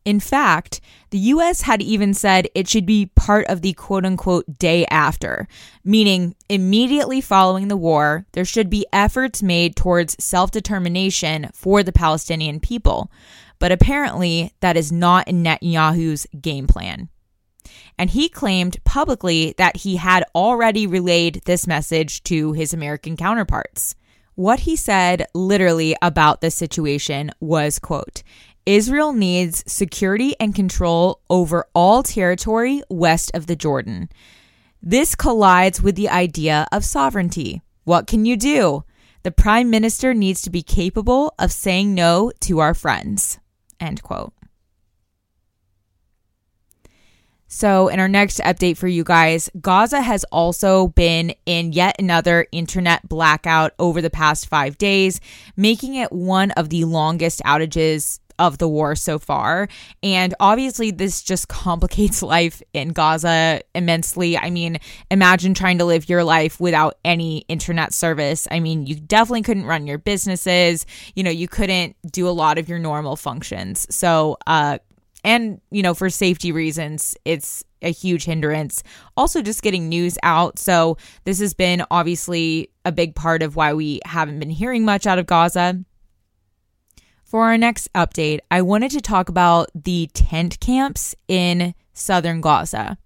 In 0.07 0.21
fact, 0.21 0.81
the 1.11 1.19
US 1.19 1.63
had 1.63 1.83
even 1.83 2.15
said 2.15 2.49
it 2.55 2.69
should 2.69 2.87
be 2.87 3.11
part 3.17 3.45
of 3.49 3.61
the 3.61 3.73
quote 3.73 4.07
unquote 4.07 4.57
day 4.57 4.87
after, 4.87 5.49
meaning 5.85 6.37
immediately 6.49 7.21
following 7.21 7.67
the 7.67 7.77
war, 7.77 8.25
there 8.31 8.45
should 8.45 8.71
be 8.71 8.87
efforts 8.93 9.43
made 9.43 9.75
towards 9.75 10.17
self 10.25 10.53
determination 10.53 11.51
for 11.53 11.83
the 11.83 11.93
Palestinian 11.93 12.61
people. 12.61 13.11
But 13.59 13.73
apparently, 13.73 14.53
that 14.61 14.77
is 14.77 14.93
not 14.93 15.27
in 15.27 15.43
Netanyahu's 15.43 16.29
game 16.41 16.69
plan. 16.69 17.09
And 17.99 18.11
he 18.11 18.29
claimed 18.29 18.85
publicly 18.85 19.55
that 19.59 19.79
he 19.79 19.97
had 19.97 20.23
already 20.37 20.87
relayed 20.87 21.43
this 21.47 21.67
message 21.67 22.23
to 22.25 22.53
his 22.53 22.73
American 22.73 23.17
counterparts. 23.17 23.97
What 24.37 24.61
he 24.61 24.77
said 24.77 25.27
literally 25.35 25.97
about 26.01 26.43
this 26.43 26.55
situation 26.55 27.31
was 27.41 27.79
quote, 27.79 28.23
Israel 28.67 29.13
needs 29.13 29.63
security 29.69 30.35
and 30.41 30.53
control 30.53 31.21
over 31.31 31.69
all 31.73 32.03
territory 32.03 32.83
west 32.91 33.31
of 33.33 33.47
the 33.47 33.55
Jordan. 33.55 34.09
This 34.83 35.15
collides 35.15 35.81
with 35.81 35.95
the 35.95 36.09
idea 36.09 36.67
of 36.73 36.85
sovereignty. 36.85 37.63
What 37.85 38.09
can 38.09 38.25
you 38.25 38.37
do? 38.37 38.83
The 39.23 39.31
prime 39.31 39.71
minister 39.71 40.15
needs 40.15 40.43
to 40.43 40.51
be 40.51 40.63
capable 40.63 41.33
of 41.39 41.53
saying 41.53 41.95
no 41.95 42.33
to 42.41 42.59
our 42.59 42.75
friends. 42.75 43.39
End 43.79 44.03
quote. 44.03 44.33
So, 47.49 47.87
in 47.87 48.01
our 48.01 48.09
next 48.09 48.41
update 48.41 48.77
for 48.77 48.89
you 48.89 49.05
guys, 49.05 49.49
Gaza 49.61 50.03
has 50.03 50.25
also 50.33 50.89
been 50.89 51.33
in 51.47 51.73
yet 51.73 51.95
another 52.01 52.49
internet 52.51 53.09
blackout 53.09 53.73
over 53.79 54.03
the 54.03 54.11
past 54.11 54.49
five 54.49 54.77
days, 54.77 55.21
making 55.57 55.95
it 55.95 56.11
one 56.11 56.51
of 56.53 56.71
the 56.71 56.85
longest 56.85 57.41
outages 57.45 58.19
of 58.39 58.59
the 58.59 58.69
war 58.69 58.95
so 58.95 59.19
far. 59.19 59.69
And 60.03 60.35
obviously, 60.41 60.91
this 60.91 61.23
just 61.23 61.49
complicates 61.67 62.23
life 62.23 62.63
in 62.73 62.91
Gaza 62.91 63.61
immensely. 63.75 64.37
I 64.37 64.51
mean, 64.51 64.79
imagine 65.11 65.55
trying 65.55 65.79
to 65.79 65.85
live 65.85 66.09
your 66.09 66.25
life 66.25 66.61
without 66.61 66.99
any 67.05 67.39
internet 67.49 67.93
service. 67.93 68.47
I 68.51 68.61
mean, 68.61 68.87
you 68.87 68.95
definitely 68.95 69.43
couldn't 69.43 69.67
run 69.67 69.87
your 69.87 69.99
businesses, 69.99 70.87
you 71.15 71.23
know, 71.23 71.31
you 71.31 71.49
couldn't 71.49 71.97
do 72.11 72.29
a 72.29 72.31
lot 72.31 72.59
of 72.59 72.69
your 72.69 72.79
normal 72.79 73.17
functions. 73.17 73.87
So, 73.95 74.37
uh, 74.47 74.79
and, 75.25 75.61
you 75.73 75.83
know, 75.83 75.93
for 75.93 76.09
safety 76.09 76.53
reasons, 76.53 77.17
it's 77.25 77.65
a 77.83 77.91
huge 77.91 78.25
hindrance. 78.25 78.83
Also, 79.17 79.43
just 79.43 79.63
getting 79.63 79.89
news 79.89 80.17
out. 80.23 80.59
So, 80.59 80.99
this 81.25 81.41
has 81.41 81.53
been 81.53 81.85
obviously 81.91 82.71
a 82.85 82.93
big 82.93 83.15
part 83.17 83.43
of 83.43 83.57
why 83.57 83.75
we 83.75 84.01
haven't 84.05 84.39
been 84.39 84.51
hearing 84.51 84.85
much 84.85 85.07
out 85.07 85.19
of 85.19 85.27
Gaza. 85.27 85.85
For 87.27 87.43
our 87.43 87.59
next 87.59 87.93
update, 87.93 88.39
I 88.53 88.63
wanted 88.63 88.93
to 88.93 89.01
talk 89.01 89.29
about 89.29 89.69
the 89.75 90.09
tent 90.15 90.61
camps 90.61 91.13
in 91.27 91.75
southern 91.93 92.41
Gaza. 92.41 92.99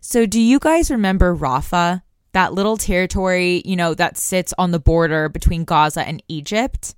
So, 0.00 0.26
do 0.26 0.40
you 0.40 0.60
guys 0.60 0.92
remember 0.92 1.34
Rafah, 1.34 2.02
that 2.34 2.54
little 2.54 2.76
territory, 2.76 3.62
you 3.64 3.74
know, 3.74 3.94
that 3.94 4.16
sits 4.16 4.54
on 4.58 4.70
the 4.70 4.78
border 4.78 5.28
between 5.28 5.64
Gaza 5.64 6.06
and 6.06 6.22
Egypt? 6.28 6.94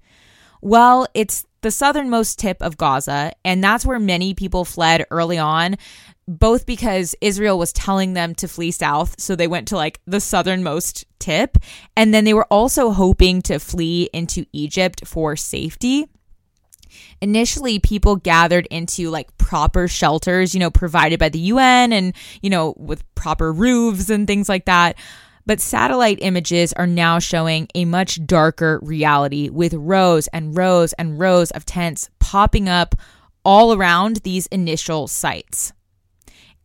Well, 0.60 1.06
it's 1.14 1.46
the 1.62 1.70
southernmost 1.70 2.38
tip 2.38 2.60
of 2.60 2.76
Gaza, 2.76 3.32
and 3.42 3.64
that's 3.64 3.86
where 3.86 3.98
many 3.98 4.34
people 4.34 4.66
fled 4.66 5.06
early 5.10 5.38
on, 5.38 5.76
both 6.28 6.66
because 6.66 7.14
Israel 7.22 7.58
was 7.58 7.72
telling 7.72 8.12
them 8.12 8.34
to 8.34 8.46
flee 8.46 8.70
south, 8.70 9.18
so 9.18 9.34
they 9.34 9.48
went 9.48 9.66
to 9.68 9.76
like 9.76 9.98
the 10.06 10.20
southernmost 10.20 11.06
tip, 11.18 11.56
and 11.96 12.12
then 12.12 12.24
they 12.24 12.34
were 12.34 12.46
also 12.50 12.90
hoping 12.90 13.40
to 13.42 13.58
flee 13.58 14.10
into 14.12 14.44
Egypt 14.52 15.06
for 15.06 15.36
safety. 15.36 16.06
Initially, 17.20 17.78
people 17.78 18.16
gathered 18.16 18.66
into 18.70 19.10
like 19.10 19.36
proper 19.38 19.88
shelters, 19.88 20.54
you 20.54 20.60
know, 20.60 20.70
provided 20.70 21.18
by 21.18 21.28
the 21.28 21.38
UN 21.38 21.92
and, 21.92 22.14
you 22.42 22.50
know, 22.50 22.74
with 22.76 23.02
proper 23.14 23.52
roofs 23.52 24.10
and 24.10 24.26
things 24.26 24.48
like 24.48 24.66
that. 24.66 24.96
But 25.46 25.60
satellite 25.60 26.18
images 26.20 26.72
are 26.74 26.86
now 26.86 27.18
showing 27.18 27.68
a 27.74 27.84
much 27.84 28.24
darker 28.26 28.78
reality 28.82 29.48
with 29.48 29.74
rows 29.74 30.28
and 30.28 30.56
rows 30.56 30.92
and 30.92 31.18
rows 31.18 31.50
of 31.50 31.66
tents 31.66 32.08
popping 32.18 32.68
up 32.68 32.94
all 33.44 33.72
around 33.72 34.16
these 34.18 34.46
initial 34.48 35.08
sites. 35.08 35.72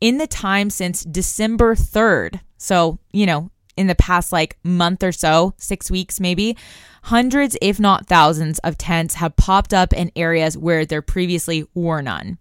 In 0.01 0.17
the 0.17 0.27
time 0.27 0.70
since 0.70 1.03
December 1.03 1.74
3rd, 1.74 2.41
so, 2.58 3.00
you 3.12 3.25
know, 3.25 3.50
in 3.77 3.88
the 3.88 3.96
past 3.96 4.32
like 4.32 4.58
month 4.63 5.03
or 5.03 5.12
so, 5.12 5.53
six 5.58 5.91
weeks 5.91 6.20
maybe, 6.20 6.58
hundreds, 7.03 7.58
if 7.62 7.79
not 7.79 8.08
thousands, 8.08 8.60
of 8.60 8.77
tents 8.77 9.15
have 9.15 9.36
popped 9.36 9.74
up 9.74 9.94
in 9.94 10.12
areas 10.15 10.58
where 10.58 10.86
there 10.86 11.01
previously 11.01 11.65
were 11.74 12.01
none. 12.01 12.38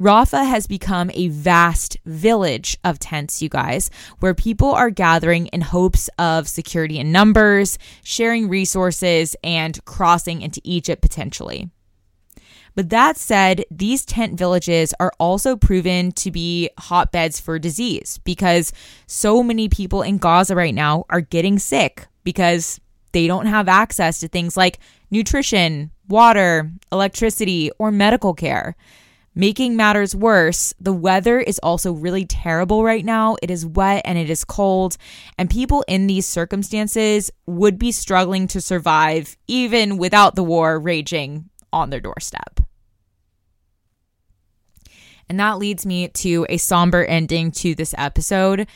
Rafah 0.00 0.48
has 0.48 0.66
become 0.66 1.12
a 1.14 1.28
vast 1.28 1.96
village 2.04 2.76
of 2.82 2.98
tents, 2.98 3.40
you 3.40 3.48
guys, 3.48 3.88
where 4.18 4.34
people 4.34 4.72
are 4.72 4.90
gathering 4.90 5.46
in 5.48 5.60
hopes 5.60 6.10
of 6.18 6.48
security 6.48 6.98
in 6.98 7.12
numbers, 7.12 7.78
sharing 8.02 8.48
resources, 8.48 9.36
and 9.44 9.84
crossing 9.84 10.42
into 10.42 10.60
Egypt 10.64 11.02
potentially. 11.02 11.70
But 12.74 12.90
that 12.90 13.16
said, 13.16 13.64
these 13.70 14.04
tent 14.04 14.38
villages 14.38 14.94
are 14.98 15.12
also 15.18 15.56
proven 15.56 16.12
to 16.12 16.30
be 16.30 16.70
hotbeds 16.78 17.40
for 17.40 17.58
disease 17.58 18.18
because 18.24 18.72
so 19.06 19.42
many 19.42 19.68
people 19.68 20.02
in 20.02 20.18
Gaza 20.18 20.54
right 20.54 20.74
now 20.74 21.04
are 21.10 21.20
getting 21.20 21.58
sick 21.58 22.06
because 22.24 22.80
they 23.12 23.26
don't 23.26 23.46
have 23.46 23.68
access 23.68 24.20
to 24.20 24.28
things 24.28 24.56
like 24.56 24.78
nutrition, 25.10 25.90
water, 26.08 26.70
electricity, 26.90 27.70
or 27.78 27.90
medical 27.90 28.32
care. 28.32 28.74
Making 29.34 29.76
matters 29.76 30.14
worse, 30.14 30.74
the 30.78 30.92
weather 30.92 31.40
is 31.40 31.58
also 31.62 31.92
really 31.92 32.26
terrible 32.26 32.84
right 32.84 33.04
now. 33.04 33.36
It 33.42 33.50
is 33.50 33.64
wet 33.64 34.02
and 34.04 34.18
it 34.18 34.28
is 34.28 34.44
cold, 34.44 34.98
and 35.38 35.48
people 35.48 35.84
in 35.88 36.06
these 36.06 36.26
circumstances 36.26 37.30
would 37.46 37.78
be 37.78 37.92
struggling 37.92 38.46
to 38.48 38.60
survive 38.60 39.38
even 39.46 39.96
without 39.96 40.34
the 40.36 40.44
war 40.44 40.78
raging 40.78 41.48
on 41.72 41.90
their 41.90 42.00
doorstep. 42.00 42.60
And 45.28 45.40
that 45.40 45.58
leads 45.58 45.86
me 45.86 46.08
to 46.08 46.46
a 46.48 46.56
somber 46.56 47.04
ending 47.04 47.52
to 47.52 47.74
this 47.74 47.94
episode. 47.96 48.66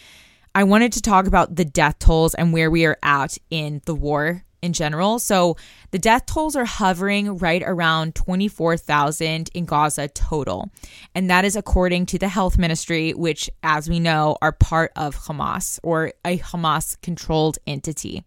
I 0.54 0.64
wanted 0.64 0.92
to 0.92 1.02
talk 1.02 1.26
about 1.26 1.56
the 1.56 1.64
death 1.64 1.98
tolls 1.98 2.34
and 2.34 2.52
where 2.52 2.70
we 2.70 2.86
are 2.86 2.96
at 3.02 3.36
in 3.50 3.82
the 3.84 3.94
war 3.94 4.42
in 4.62 4.72
general. 4.72 5.18
So 5.18 5.56
the 5.90 5.98
death 5.98 6.26
tolls 6.26 6.56
are 6.56 6.64
hovering 6.64 7.36
right 7.38 7.62
around 7.64 8.14
24,000 8.14 9.50
in 9.52 9.64
Gaza 9.66 10.08
total. 10.08 10.70
And 11.14 11.28
that 11.28 11.44
is 11.44 11.56
according 11.56 12.06
to 12.06 12.18
the 12.18 12.28
health 12.28 12.56
ministry, 12.58 13.12
which, 13.12 13.50
as 13.62 13.88
we 13.88 14.00
know, 14.00 14.38
are 14.40 14.52
part 14.52 14.92
of 14.96 15.16
Hamas 15.16 15.78
or 15.82 16.12
a 16.24 16.38
Hamas 16.38 17.00
controlled 17.02 17.58
entity. 17.66 18.24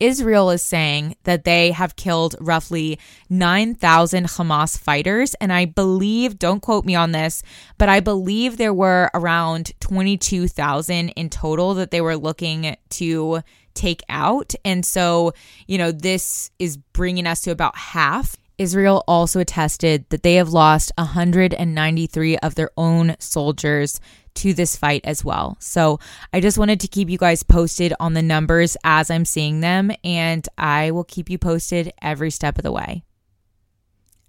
Israel 0.00 0.50
is 0.50 0.62
saying 0.62 1.16
that 1.24 1.44
they 1.44 1.72
have 1.72 1.96
killed 1.96 2.36
roughly 2.40 2.98
9,000 3.28 4.26
Hamas 4.26 4.78
fighters. 4.78 5.34
And 5.34 5.52
I 5.52 5.64
believe, 5.64 6.38
don't 6.38 6.60
quote 6.60 6.84
me 6.84 6.94
on 6.94 7.12
this, 7.12 7.42
but 7.78 7.88
I 7.88 8.00
believe 8.00 8.56
there 8.56 8.74
were 8.74 9.10
around 9.14 9.72
22,000 9.80 11.08
in 11.10 11.30
total 11.30 11.74
that 11.74 11.90
they 11.90 12.00
were 12.00 12.16
looking 12.16 12.76
to 12.90 13.40
take 13.74 14.02
out. 14.08 14.54
And 14.64 14.84
so, 14.84 15.32
you 15.66 15.78
know, 15.78 15.92
this 15.92 16.50
is 16.58 16.76
bringing 16.76 17.26
us 17.26 17.42
to 17.42 17.50
about 17.50 17.76
half. 17.76 18.36
Israel 18.58 19.04
also 19.06 19.38
attested 19.38 20.04
that 20.10 20.24
they 20.24 20.34
have 20.34 20.48
lost 20.48 20.90
193 20.98 22.38
of 22.38 22.56
their 22.56 22.70
own 22.76 23.14
soldiers 23.20 24.00
to 24.38 24.54
this 24.54 24.76
fight 24.76 25.02
as 25.04 25.24
well. 25.24 25.56
So 25.60 26.00
I 26.32 26.40
just 26.40 26.58
wanted 26.58 26.80
to 26.80 26.88
keep 26.88 27.08
you 27.10 27.18
guys 27.18 27.42
posted 27.42 27.92
on 28.00 28.14
the 28.14 28.22
numbers 28.22 28.76
as 28.84 29.10
I'm 29.10 29.24
seeing 29.24 29.60
them, 29.60 29.92
and 30.02 30.48
I 30.56 30.90
will 30.90 31.04
keep 31.04 31.30
you 31.30 31.38
posted 31.38 31.92
every 32.00 32.30
step 32.30 32.58
of 32.58 32.64
the 32.64 32.72
way. 32.72 33.02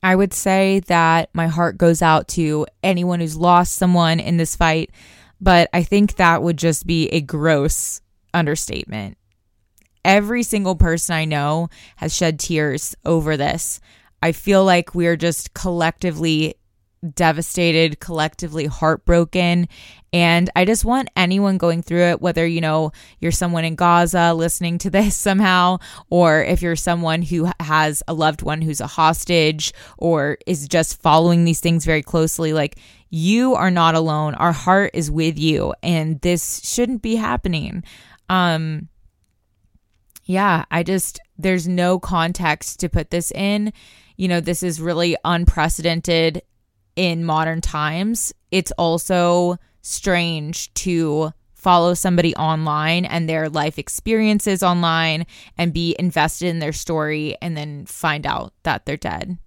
I 0.02 0.16
would 0.16 0.34
say 0.34 0.80
that 0.88 1.30
my 1.34 1.48
heart 1.48 1.78
goes 1.78 2.02
out 2.02 2.28
to 2.30 2.66
anyone 2.82 3.20
who's 3.20 3.36
lost 3.36 3.76
someone 3.76 4.20
in 4.20 4.38
this 4.38 4.56
fight, 4.56 4.92
but 5.42 5.70
I 5.74 5.84
think 5.84 6.16
that 6.16 6.42
would 6.42 6.58
just 6.58 6.88
be 6.88 7.08
a 7.10 7.22
gross 7.22 8.02
understatement. 8.34 9.18
Every 10.06 10.44
single 10.44 10.76
person 10.76 11.16
I 11.16 11.26
know 11.26 11.70
has 11.98 12.16
shed 12.16 12.40
tears 12.40 12.96
over 13.06 13.36
this. 13.36 13.82
I 14.22 14.32
feel 14.32 14.64
like 14.64 14.96
we're 14.96 15.18
just 15.18 15.54
collectively 15.54 16.56
devastated, 17.16 18.00
collectively 18.00 18.66
heartbroken. 18.66 19.68
And 20.12 20.50
I 20.56 20.66
just 20.66 20.86
want 20.86 21.10
anyone 21.16 21.58
going 21.58 21.82
through 21.82 22.04
it, 22.04 22.22
whether, 22.22 22.46
you 22.46 22.62
know, 22.62 22.92
you're 23.20 23.32
someone 23.32 23.66
in 23.66 23.76
Gaza 23.76 24.34
listening 24.34 24.78
to 24.80 24.90
this 24.90 25.16
somehow, 25.16 25.80
or 26.10 26.44
if 26.44 26.62
you're 26.62 26.76
someone 26.76 27.22
who 27.22 27.50
has 27.60 28.04
a 28.08 28.14
loved 28.14 28.42
one 28.42 28.62
who's 28.62 28.82
a 28.82 28.88
hostage 28.88 29.74
or 29.98 30.38
is 30.46 30.68
just 30.68 31.02
following 31.02 31.46
these 31.46 31.60
things 31.60 31.86
very 31.86 32.02
closely, 32.02 32.54
like 32.54 32.78
you 33.10 33.56
are 33.56 33.72
not 33.72 33.96
alone. 33.96 34.36
Our 34.36 34.52
heart 34.52 34.92
is 34.94 35.10
with 35.10 35.40
you, 35.40 35.74
and 35.82 36.22
this 36.22 36.62
shouldn't 36.64 37.02
be 37.02 37.16
happening. 37.16 37.84
Um, 38.30 38.90
yeah, 40.26 40.66
I 40.70 40.84
just, 40.84 41.20
there's 41.38 41.68
no 41.68 42.00
context 42.00 42.80
to 42.82 42.90
put 42.90 43.10
this 43.10 43.32
in. 43.32 43.74
You 44.16 44.28
know, 44.28 44.42
this 44.42 44.62
is 44.62 44.80
really 44.80 45.16
unprecedented 45.26 46.44
in 47.00 47.24
modern 47.24 47.62
times. 47.62 48.34
It's 48.52 48.74
also 48.74 49.56
strange 49.82 50.74
to 50.74 51.32
follow 51.54 51.94
somebody 51.94 52.36
online 52.36 53.06
and 53.06 53.30
their 53.30 53.48
life 53.48 53.80
experiences 53.80 54.62
online 54.62 55.26
and 55.58 55.72
be 55.72 55.96
invested 55.98 56.50
in 56.50 56.60
their 56.60 56.74
story 56.74 57.38
and 57.42 57.56
then 57.56 57.86
find 57.86 58.28
out 58.28 58.52
that 58.64 58.86
they're 58.86 58.98
dead. 58.98 59.38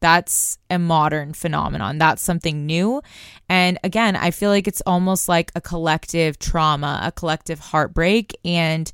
That's 0.00 0.58
a 0.70 0.80
modern 0.80 1.34
phenomenon. 1.34 1.98
That's 1.98 2.20
something 2.20 2.66
new. 2.66 3.00
And 3.48 3.78
again, 3.84 4.16
I 4.16 4.32
feel 4.32 4.50
like 4.50 4.66
it's 4.66 4.82
almost 4.84 5.28
like 5.28 5.52
a 5.54 5.60
collective 5.60 6.40
trauma, 6.40 7.00
a 7.04 7.12
collective 7.12 7.60
heartbreak. 7.60 8.36
And 8.44 8.90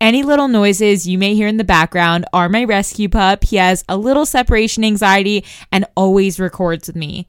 Any 0.00 0.22
little 0.22 0.48
noises 0.48 1.06
you 1.06 1.18
may 1.18 1.34
hear 1.34 1.48
in 1.48 1.56
the 1.56 1.64
background 1.64 2.26
are 2.32 2.48
my 2.48 2.64
rescue 2.64 3.08
pup. 3.08 3.44
He 3.44 3.56
has 3.56 3.84
a 3.88 3.96
little 3.96 4.26
separation 4.26 4.84
anxiety 4.84 5.44
and 5.70 5.86
always 5.96 6.40
records 6.40 6.88
with 6.88 6.96
me. 6.96 7.28